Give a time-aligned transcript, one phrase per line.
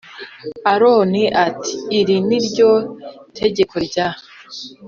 [0.71, 2.71] Aroni ati iri ni ryo
[3.39, 4.07] tegeko rya